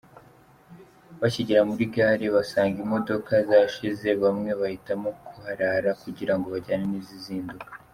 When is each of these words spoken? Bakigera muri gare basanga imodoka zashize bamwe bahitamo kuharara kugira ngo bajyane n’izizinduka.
Bakigera 1.21 1.61
muri 1.69 1.83
gare 1.95 2.27
basanga 2.35 2.77
imodoka 2.85 3.31
zashize 3.49 4.09
bamwe 4.23 4.49
bahitamo 4.59 5.09
kuharara 5.25 5.91
kugira 6.03 6.33
ngo 6.37 6.47
bajyane 6.55 6.85
n’izizinduka. 6.89 7.71